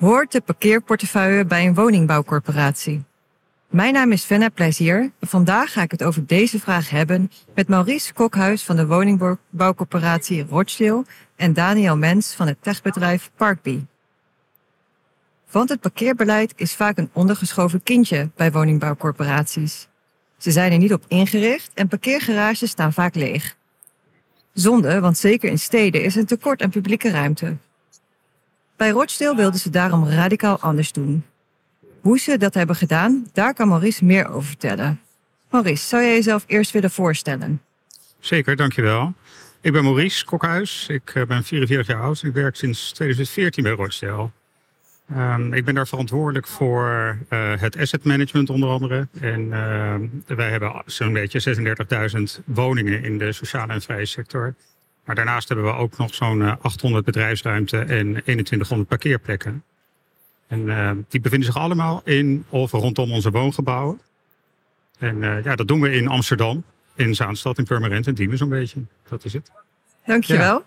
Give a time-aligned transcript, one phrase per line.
[0.00, 3.02] Hoort de parkeerportefeuille bij een woningbouwcorporatie?
[3.68, 5.10] Mijn naam is Venna Plezier.
[5.20, 11.04] Vandaag ga ik het over deze vraag hebben met Maurice Kokhuis van de woningbouwcorporatie Rochdale
[11.36, 13.86] en Daniel Mens van het techbedrijf Parkbee.
[15.50, 19.88] Want het parkeerbeleid is vaak een ondergeschoven kindje bij woningbouwcorporaties.
[20.38, 23.56] Ze zijn er niet op ingericht en parkeergarages staan vaak leeg.
[24.52, 27.56] Zonde, want zeker in steden is een tekort aan publieke ruimte.
[28.80, 31.24] Bij Rochdale wilden ze daarom radicaal anders doen.
[32.00, 35.00] Hoe ze dat hebben gedaan, daar kan Maurice meer over vertellen.
[35.50, 37.62] Maurice, zou jij jezelf eerst willen voorstellen?
[38.18, 39.14] Zeker, dankjewel.
[39.60, 40.86] Ik ben Maurice Kokhuis.
[40.88, 42.22] Ik eh, ben 44 jaar oud.
[42.22, 44.30] Ik werk sinds 2014 bij Rochdale.
[45.16, 49.08] Um, ik ben daar verantwoordelijk voor uh, het asset management onder andere.
[49.20, 51.56] En uh, wij hebben zo'n beetje
[52.38, 54.54] 36.000 woningen in de sociale en vrije sector.
[55.04, 59.64] Maar daarnaast hebben we ook nog zo'n 800 bedrijfsruimte en 2100 parkeerplekken.
[60.46, 64.00] En uh, die bevinden zich allemaal in of rondom onze woongebouwen.
[64.98, 68.80] En ja, dat doen we in Amsterdam, in Zaanstad, in Purmerend en Diemen zo'n beetje.
[69.08, 69.50] Dat is het.
[70.06, 70.64] Dankjewel.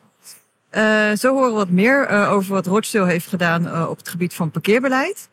[0.71, 1.11] Ja.
[1.11, 4.51] Uh, zo horen we wat meer over wat Rochdale heeft gedaan op het gebied van
[4.51, 5.29] parkeerbeleid.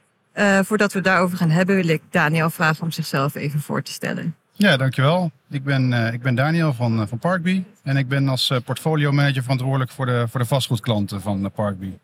[0.62, 4.34] voordat we daarover gaan hebben, wil ik Daniel vragen om zichzelf even voor te stellen.
[4.60, 5.30] Ja, dankjewel.
[5.50, 9.90] Ik ben, ik ben Daniel van, van Parkbee en ik ben als portfolio manager verantwoordelijk
[9.90, 11.98] voor de, voor de vastgoedklanten van Parkbee.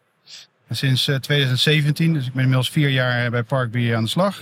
[0.66, 4.40] En sinds 2017, dus ik ben inmiddels vier jaar bij Parkbee aan de slag,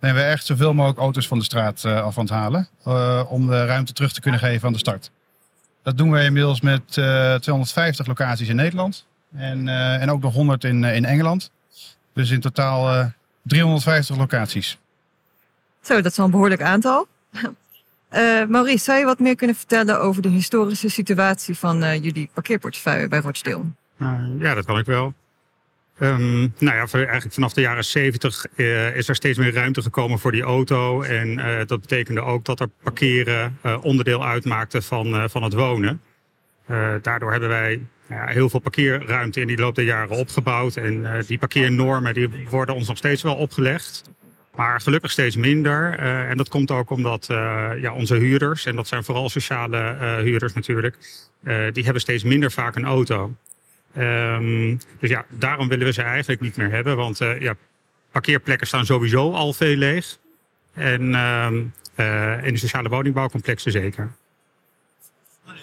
[0.00, 2.68] zijn we echt zoveel mogelijk auto's van de straat af aan het halen
[3.28, 5.10] om de ruimte terug te kunnen geven aan de start.
[5.82, 9.06] Dat doen wij inmiddels met uh, eh, 250 locaties in Nederland.
[9.36, 11.50] En, uh, en ook nog 100 in, uh, in Engeland.
[12.12, 14.78] Dus in totaal 350 locaties.
[15.80, 17.06] Zo, dat is al een behoorlijk aantal.
[18.48, 23.20] Maurice, zou je wat meer kunnen vertellen over de historische situatie van jullie parkeerportefeuille bij
[23.20, 23.64] Rochdale?
[24.38, 25.14] ja, dat kan ik wel.
[26.00, 30.18] Um, nou ja, eigenlijk vanaf de jaren 70 uh, is er steeds meer ruimte gekomen
[30.18, 31.02] voor die auto.
[31.02, 31.36] En
[31.66, 36.00] dat betekende ook dat er parkeren onderdeel uitmaakte van, van het wonen.
[37.02, 40.76] daardoor hebben wij ja, heel veel parkeerruimte in die loop der jaren opgebouwd.
[40.76, 44.02] En die parkeernormen die worden ons nog steeds wel opgelegd.
[44.54, 45.98] Maar gelukkig steeds minder.
[46.28, 47.26] en dat komt ook omdat
[47.80, 50.96] ja, onze huurders, en dat zijn vooral sociale huurders natuurlijk,
[51.72, 53.34] die hebben steeds minder vaak een auto.
[53.98, 56.96] Um, dus ja, daarom willen we ze eigenlijk niet meer hebben.
[56.96, 57.54] Want ja,
[58.12, 60.18] parkeerplekken staan sowieso al veel leeg.
[60.74, 61.02] En
[61.96, 64.12] uh, in de sociale woningbouwcomplexen zeker.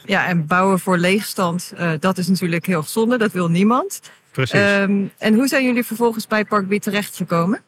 [0.06, 3.18] Ja, en bouwen voor leegstand, dat is natuurlijk heel zonde.
[3.18, 4.02] Dat wil niemand.
[4.32, 4.60] Precies.
[4.60, 7.62] Um, en hoe zijn jullie vervolgens bij Parkbie terechtgekomen?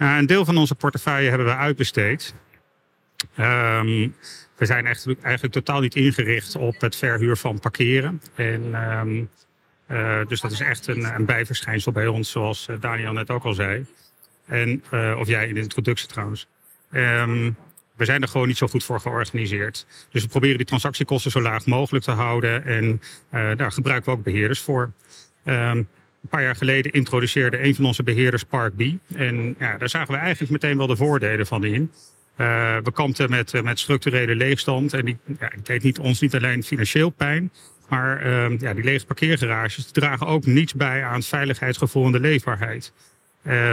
[0.00, 2.34] Uh, een deel van onze portefeuille hebben we uitbesteed.
[3.38, 4.14] Um,
[4.56, 8.22] we zijn echt, eigenlijk totaal niet ingericht op het verhuur van parkeren.
[8.34, 9.28] En um,
[9.90, 13.44] uh, dus dat is echt een, een bijverschijnsel bij ons, zoals eh, Daniel net ook
[13.44, 13.86] al zei.
[14.46, 14.82] En,
[15.18, 16.46] of jij in de introductie trouwens.
[16.92, 17.56] Um,
[17.96, 19.86] we zijn er gewoon niet zo goed voor georganiseerd.
[20.10, 22.64] Dus we proberen die transactiekosten zo laag mogelijk te houden.
[22.64, 23.00] En
[23.56, 24.92] daar gebruiken we ook beheerders voor.
[25.44, 25.88] Um,
[26.22, 28.98] een paar jaar geleden introduceerde een van onze beheerders Parkbee.
[29.14, 31.90] En ja, daar zagen we eigenlijk meteen wel de voordelen van in.
[32.36, 34.92] Uh, we kampten met, met structurele leegstand.
[34.92, 37.52] En die, ja, deed niet, ons niet alleen financieel pijn,
[37.88, 42.92] maar uh, ja, die lege parkeergarages dragen ook niets bij aan veiligheidsgevoel en de leefbaarheid.
[43.42, 43.72] Uh,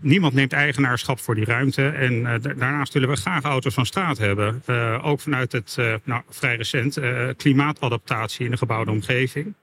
[0.00, 1.88] niemand neemt eigenaarschap voor die ruimte.
[1.88, 4.62] En uh, daarnaast willen we graag auto's van straat hebben.
[5.02, 7.00] Ook vanuit het, nou, vrij recent,
[7.36, 9.54] klimaatadaptatie in de gebouwde omgeving.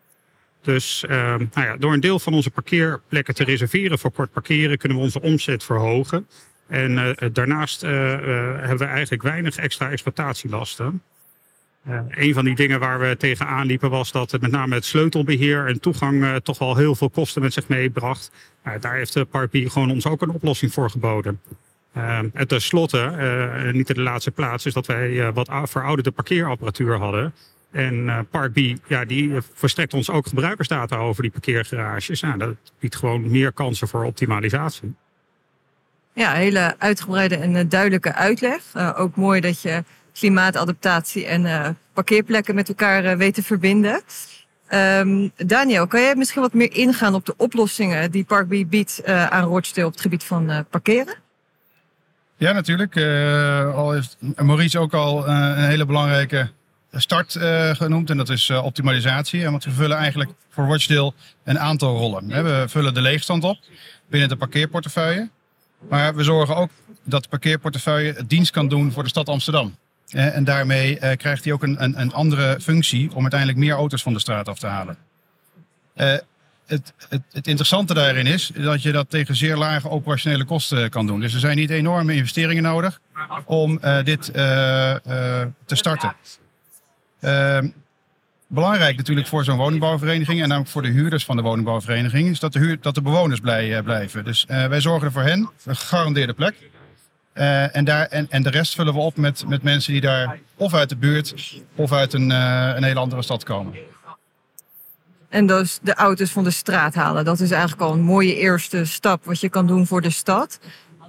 [0.67, 4.78] Dus ehm, nou ja, door een deel van onze parkeerplekken te reserveren voor kort parkeren
[4.78, 6.28] kunnen we onze omzet verhogen.
[6.67, 11.01] En daarnaast hebben we eigenlijk weinig extra exploitatielasten.
[11.88, 15.67] Uh, een van die dingen waar we tegenaan liepen was dat met name het sleutelbeheer
[15.67, 18.31] en toegang toch wel heel veel kosten met zich meebracht.
[18.79, 21.41] Daar heeft de Parkbee gewoon ons ook een oplossing voor geboden.
[22.33, 23.11] en tenslotte,
[23.73, 27.33] niet in de laatste plaats, is dat wij wat verouderde parkeerapparatuur hadden.
[27.77, 32.21] En Parkbee, ja, die verstrekt ons ook gebruikersdata over die parkeergarages.
[32.21, 34.95] Nou, dat biedt gewoon meer kansen voor optimalisatie.
[36.13, 38.62] Ja, hele uitgebreide en duidelijke uitleg.
[38.95, 39.83] ook mooi dat je
[40.19, 44.01] klimaatadaptatie en uh, parkeerplekken met elkaar uh, weten verbinden.
[44.74, 49.27] Um, Daniel, kan jij misschien wat meer ingaan op de oplossingen die Parkbee biedt uh,
[49.27, 51.15] aan Rochdale op het gebied van parkeren?
[52.38, 52.97] Ja, natuurlijk.
[53.75, 56.50] al heeft Maurice ook al een hele belangrijke
[56.92, 57.38] start
[57.72, 59.44] genoemd en dat is optimalisatie.
[59.45, 61.13] En want we vullen eigenlijk voor Rochdale
[61.44, 62.28] een aantal rollen.
[62.44, 63.57] We vullen de leegstand op
[64.10, 65.30] binnen de parkeerportefeuille.
[65.89, 66.69] Maar we zorgen ook
[67.04, 69.75] dat de parkeerportefeuille het dienst kan doen voor de stad Amsterdam.
[70.07, 73.74] Eh, en daarmee uh, krijgt hij ook een, een, een, andere functie om uiteindelijk meer
[73.74, 74.98] auto's van de straat af te halen.
[75.94, 76.24] Het,
[76.66, 76.94] het,
[77.31, 81.19] het interessante daarin is dat je dat tegen zeer lage operationele kosten kan doen.
[81.19, 83.00] Dus er zijn niet enorme investeringen nodig
[83.45, 86.16] om dit te starten.
[87.19, 87.69] Ehm,
[88.47, 92.53] belangrijk natuurlijk voor zo'n woningbouwvereniging en namelijk voor de huurders van de woningbouwvereniging is dat
[92.53, 94.23] de, huur, dat de bewoners blij blijven.
[94.23, 96.55] Dus wij zorgen er voor hen een gegarandeerde plek.
[97.33, 100.73] en, daar, en, en de rest vullen we op met, met mensen die daar of
[100.73, 103.73] uit de buurt of uit een, een hele andere stad komen.
[105.29, 107.25] En dus de auto's van de straat halen.
[107.25, 110.59] Dat is eigenlijk al een mooie eerste stap wat je kan doen voor de stad.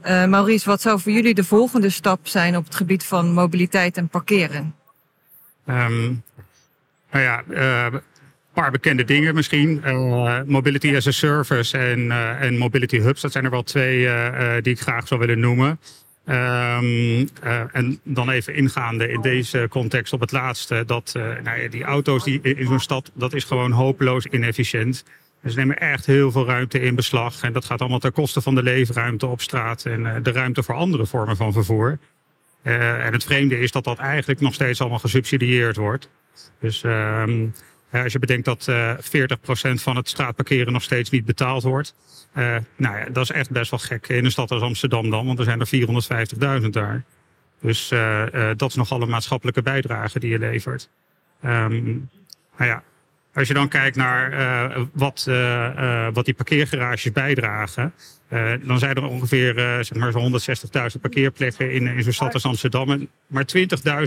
[0.05, 3.97] Uh, Maurice, wat zou voor jullie de volgende stap zijn op het gebied van mobiliteit
[3.97, 4.75] en parkeren?
[5.69, 6.23] Um,
[7.11, 7.43] nou ja,
[7.93, 8.01] een
[8.53, 9.83] paar bekende dingen misschien.
[9.85, 12.11] Uh, mobility as a Service en,
[12.41, 13.21] en Mobility Hubs.
[13.21, 14.09] Dat zijn er wel twee
[14.63, 15.81] die ik graag zou willen noemen.
[16.27, 17.29] Um,
[17.73, 20.85] en dan even ingaande in deze context op het laatste.
[20.87, 21.13] Dat
[21.43, 25.05] nou ja, die auto's die in zo'n stad, dat is gewoon hopeloos inefficiënt.
[25.45, 27.43] Ze nemen echt heel veel ruimte in beslag.
[27.43, 30.75] En dat gaat allemaal ten koste van de leefruimte op straat en de ruimte voor
[30.75, 31.99] andere vormen van vervoer.
[32.63, 36.09] En het vreemde is dat dat eigenlijk nog steeds allemaal gesubsidieerd wordt.
[36.61, 37.55] Dus um,
[37.93, 38.99] als je bedenkt dat uh, 40%
[39.75, 41.95] van het straatparkeren nog steeds niet betaald wordt.
[42.77, 45.39] Nou ja, dat is echt best wel gek in een stad als Amsterdam dan, want
[45.39, 47.05] er zijn er 450.000 daar.
[47.61, 47.89] Dus
[48.57, 50.91] dat is nogal een maatschappelijke bijdrage die je levert.
[51.45, 52.11] Um,
[52.57, 52.83] nou ja,
[53.39, 57.93] als je dan kijkt naar uh, wat, uh, wat die parkeergarages bijdragen,
[58.63, 60.41] dan zijn er ongeveer zeg maar zo'n
[60.95, 63.09] 160.000 parkeerplekken in, in zo'n stad als Amsterdam.
[63.27, 63.45] Maar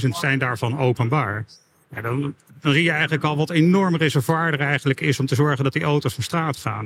[0.01, 1.45] 20.000 zijn daarvan openbaar.
[1.95, 5.36] Ja, dan, dan zie je eigenlijk al wat enorm reservoir er eigenlijk is om te
[5.36, 6.86] zorgen dat die auto's van straat gaan.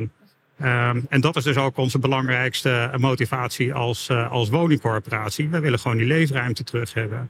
[0.62, 5.50] Um, en dat is dus ook onze belangrijkste motivatie als, als woningcorporatie.
[5.50, 7.30] We willen gewoon die leefruimte terug hebben.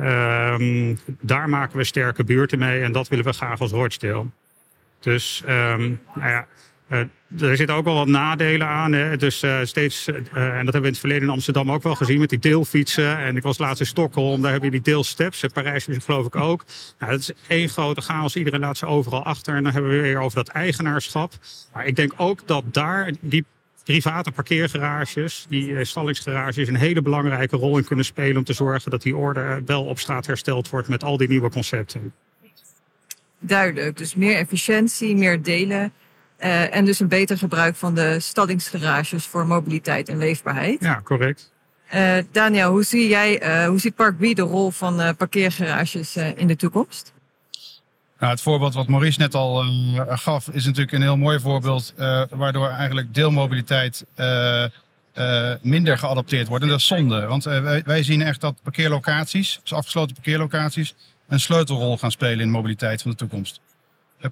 [0.00, 4.26] Um, daar maken we sterke buurten mee en dat willen we graag als Rochdale.
[5.04, 6.46] Dus um, nou ja,
[6.90, 6.98] uh,
[7.48, 8.92] er zitten ook wel wat nadelen aan.
[8.92, 9.16] Hè.
[9.16, 11.94] Dus uh, steeds, uh, en dat hebben we in het verleden in Amsterdam ook wel
[11.94, 13.18] gezien met die deelfietsen.
[13.18, 15.42] En ik was laatst in Stockholm, daar heb je die deelsteps.
[15.42, 16.64] In Parijs is het geloof ik ook.
[16.98, 18.36] Nou, dat is één grote chaos.
[18.36, 19.54] Iedereen laat ze overal achter.
[19.54, 21.32] En dan hebben we weer over dat eigenaarschap.
[21.72, 23.44] Maar ik denk ook dat daar die
[23.84, 29.02] private parkeergarages, die stallingsgarages, een hele belangrijke rol in kunnen spelen om te zorgen dat
[29.02, 32.12] die orde wel op straat hersteld wordt met al die nieuwe concepten.
[33.46, 33.96] Duidelijk.
[33.96, 35.92] Dus meer efficiëntie, meer delen.
[36.40, 40.80] Uh, en dus een beter gebruik van de stallingsgarages voor mobiliteit en leefbaarheid.
[40.80, 41.52] Ja, correct.
[41.94, 46.46] Uh, Daniel, hoe zie jij, uh, hoe ziet Park B de rol van parkeergarages in
[46.46, 47.12] de toekomst?
[48.18, 49.64] Nou, het voorbeeld wat Maurice net al
[50.08, 51.94] gaf, is natuurlijk een heel mooi voorbeeld,
[52.30, 54.04] waardoor eigenlijk deelmobiliteit
[55.62, 56.64] minder geadopteerd wordt.
[56.64, 60.94] En dat is zonde, want wij, wij, zien echt dat parkeerlocaties, dus afgesloten parkeerlocaties,
[61.28, 63.60] een sleutelrol gaan spelen in de mobiliteit van de toekomst.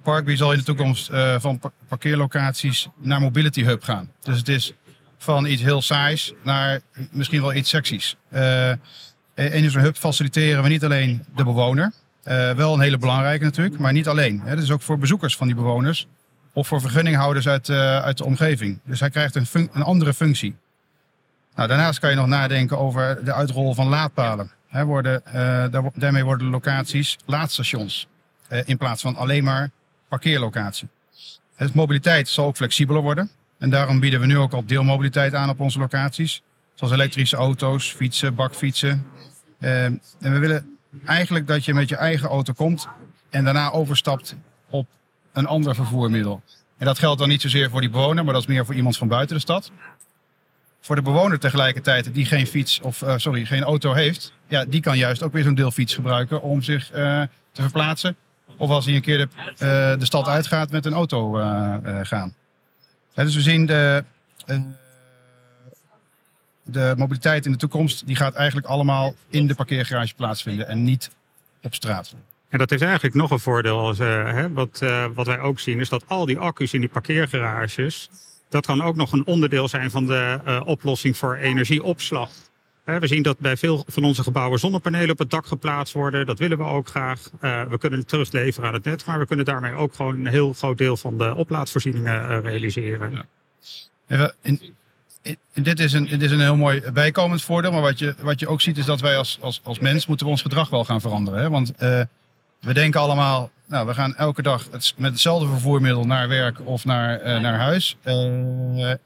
[0.03, 4.11] Parkby zal in de toekomst uh, van parkeerlocaties naar Mobility Hub gaan.
[4.19, 4.73] Dus het is
[5.17, 6.79] van iets heel saais naar
[7.11, 8.15] misschien wel iets seksies.
[8.33, 8.71] Uh,
[9.35, 11.91] in zo'n hub faciliteren we niet alleen de bewoner,
[12.55, 14.41] wel een hele belangrijke natuurlijk, maar niet alleen.
[14.45, 16.07] Dat is ook voor bezoekers van die bewoners
[16.53, 18.79] of voor vergunninghouders uit, uit de omgeving.
[18.85, 20.55] Dus hij krijgt een, een andere functie.
[21.55, 24.51] Nou, daarnaast kan je nog nadenken over de uitrol van laadpalen.
[24.73, 25.21] Worden,
[25.95, 28.07] daarmee worden locaties laadstations.
[28.65, 29.69] in plaats van alleen maar
[30.07, 30.89] parkeerlocatie.
[31.55, 33.29] Het mobiliteit zal ook flexibeler worden.
[33.57, 36.41] En daarom bieden we nu ook al deelmobiliteit aan op onze locaties.
[36.73, 39.05] Zoals elektrische auto's, fietsen, bakfietsen.
[39.59, 42.87] Uh, en we willen eigenlijk dat je met je eigen auto komt
[43.29, 44.35] en daarna overstapt
[44.69, 44.87] op
[45.33, 46.41] een ander vervoermiddel.
[46.77, 48.97] En dat geldt dan niet zozeer voor die bewoner, maar dat is meer voor iemand
[48.97, 49.71] van buiten de stad.
[50.83, 54.81] Voor de bewoner tegelijkertijd die geen fiets of uh, sorry, geen auto heeft, ja, die
[54.81, 57.21] kan juist ook weer zo'n deelfiets gebruiken om zich uh,
[57.51, 58.15] te verplaatsen
[58.57, 61.31] of als hij een keer de, uh, de stad uitgaat met een auto
[62.03, 62.33] gaan.
[63.13, 64.03] Dus we zien de,
[66.63, 71.09] de mobiliteit in de toekomst, die gaat eigenlijk allemaal in de parkeergarage plaatsvinden en niet
[71.61, 72.15] op straat.
[72.49, 73.79] En dat heeft eigenlijk nog een voordeel.
[73.79, 78.09] Als, hè, wat, wat wij ook zien is dat al die accu's in die parkeergarages,
[78.53, 82.29] dat kan ook nog een onderdeel zijn van de oplossing voor energieopslag.
[82.83, 86.25] We zien dat bij veel van onze gebouwen zonnepanelen op het dak geplaatst worden.
[86.25, 87.29] Dat willen we ook graag.
[87.41, 90.27] Uh, we kunnen het terugleveren aan het net, maar we kunnen daarmee ook gewoon een
[90.27, 93.25] heel groot deel van de oplaadvoorzieningen uh, realiseren.
[94.41, 94.59] In,
[95.53, 98.61] dit, is een, is een heel mooi bijkomend voordeel, maar wat je, wat je ook
[98.61, 101.41] ziet is dat wij als, als, als mens moeten we ons gedrag wel gaan veranderen.
[101.41, 101.49] Hè?
[101.49, 101.73] Want
[102.63, 107.41] we denken allemaal, nou, we gaan elke dag met hetzelfde vervoermiddel naar werk of naar,
[107.41, 107.97] naar huis.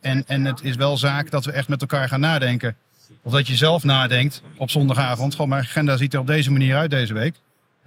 [0.01, 2.75] en, en het is wel zaak dat we echt met elkaar gaan nadenken
[3.21, 5.33] of dat je zelf nadenkt op zondagavond.
[5.35, 7.35] Gewoon mijn agenda ziet er op deze manier uit deze week.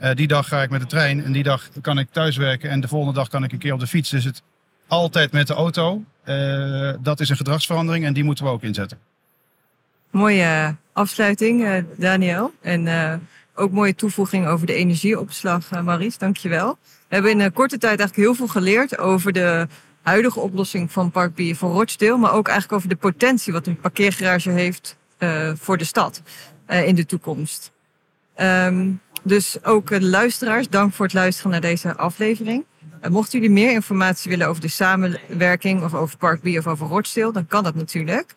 [0.03, 2.81] Uh, die dag ga ik met de trein en die dag kan ik thuiswerken en
[2.81, 4.11] de volgende dag kan ik een keer op de fiets.
[4.11, 4.43] Dus het,
[4.87, 6.05] altijd met de auto.
[7.01, 8.99] Dat is een gedragsverandering en die moeten we ook inzetten.
[10.11, 12.53] Mooie afsluiting, Daniel.
[12.61, 12.87] En
[13.61, 16.19] ook mooie toevoeging over de energieopslag, uh, Maries.
[16.19, 16.79] Dankjewel.
[16.83, 19.67] We hebben in een korte tijd eigenlijk heel veel geleerd over de
[20.03, 22.19] huidige oplossing van Parkbier voor Rochdale.
[22.19, 24.97] Maar ook eigenlijk over de potentie wat een parkeergarage heeft
[25.55, 26.23] voor de stad
[26.67, 27.73] in de toekomst.
[28.41, 32.65] Um, dus ook de luisteraars, dank voor het luisteren naar deze aflevering.
[33.09, 37.47] Mochten jullie meer informatie willen over de samenwerking of over Parkbee of over Rochdale, dan
[37.47, 38.35] kan dat natuurlijk.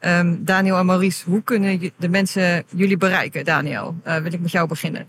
[0.00, 3.44] Um, Daniel en Maurice, hoe kunnen de mensen jullie bereiken?
[3.44, 5.06] Daniel, uh, wil ik met jou beginnen.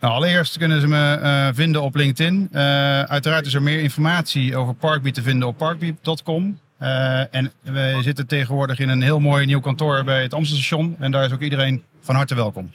[0.00, 2.48] Nou, allereerst kunnen ze me uh, vinden op LinkedIn.
[3.08, 6.58] uiteraard is er meer informatie over Parkbee te vinden op parkbee.com.
[7.30, 10.96] en we zitten tegenwoordig in een heel mooi nieuw kantoor bij het Amstelstation.
[10.98, 12.70] En daar is ook iedereen van harte welkom.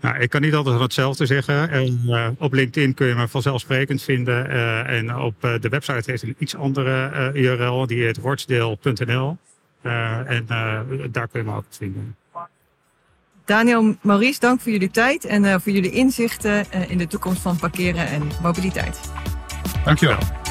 [0.00, 1.70] Nou, ik kan niet altijd hetzelfde zeggen.
[1.70, 4.50] En, uh, op LinkedIn kun je me vanzelfsprekend vinden.
[4.50, 7.86] Uh, en op uh, de website heeft een iets andere URL.
[7.86, 9.36] Die heet watchdale.nl.
[9.82, 10.46] en
[11.10, 12.16] daar kun je me ook vinden.
[13.44, 18.06] Daniel, Maurice, dank voor jullie tijd en voor jullie inzichten in de toekomst van parkeren
[18.06, 19.00] en mobiliteit.
[19.84, 20.45] Dankjewel.